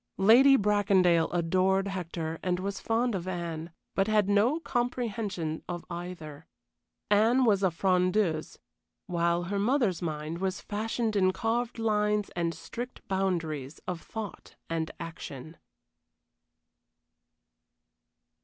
Lady 0.17 0.57
Bracondale 0.57 1.29
adored 1.31 1.87
Hector 1.89 2.39
and 2.41 2.59
was 2.59 2.79
fond 2.79 3.13
of 3.13 3.27
Anne, 3.27 3.69
but 3.93 4.07
had 4.07 4.27
no 4.27 4.59
comprehension 4.59 5.61
of 5.69 5.85
either. 5.91 6.47
Anne 7.11 7.45
was 7.45 7.61
a 7.61 7.69
frondeuse, 7.69 8.57
while 9.05 9.43
her 9.43 9.59
mother's 9.59 10.01
mind 10.01 10.39
was 10.39 10.59
fashioned 10.59 11.15
in 11.15 11.31
carved 11.31 11.77
lines 11.77 12.31
and 12.35 12.55
strict 12.55 13.07
boundaries 13.07 13.79
of 13.87 14.01
thought 14.01 14.55
and 14.71 14.89
action. 14.99 15.55